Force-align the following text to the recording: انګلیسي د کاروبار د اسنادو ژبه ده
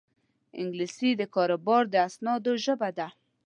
انګلیسي 0.61 1.09
د 1.17 1.21
کاروبار 1.35 1.83
د 1.89 1.95
اسنادو 2.07 2.51
ژبه 2.65 2.89
ده 2.97 3.07